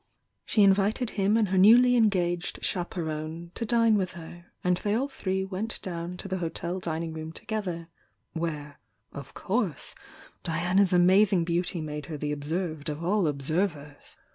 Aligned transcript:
She 0.47 0.63
invited 0.63 1.11
him 1.11 1.37
and 1.37 1.49
her 1.49 1.59
newly 1.59 1.95
engaged 1.95 2.65
chaperone 2.65 3.51
to 3.53 3.67
dine 3.67 3.93
with 3.99 4.13
her, 4.13 4.47
and 4.63 4.77
they 4.77 4.95
all 4.95 5.07
three 5.07 5.45
went 5.45 5.79
down 5.83 6.17
to 6.17 6.27
the 6.27 6.39
hotel 6.39 6.79
dining 6.79 7.13
room 7.13 7.31
to 7.33 7.45
gether, 7.45 7.87
where, 8.33 8.79
of 9.13 9.35
course, 9.35 9.93
Diana's 10.41 10.91
amazing 10.91 11.43
beauty 11.43 11.81
made 11.81 12.07
her 12.07 12.17
the 12.17 12.31
observed 12.31 12.89
of 12.89 13.03
all 13.03 13.27
observers. 13.27 14.17